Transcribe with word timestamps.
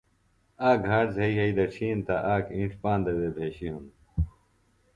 آک 0.67 0.77
گھاٹ 0.87 1.07
زھئی 1.15 1.31
یھی 1.37 1.51
دڇھین 1.57 1.97
تہ 2.07 2.15
آک 2.33 2.45
اِنڇ 2.55 2.71
پاندہ 2.81 3.11
وے 3.17 3.27
بھیشیۡ 3.35 3.71
ہِنوۡ 3.73 3.91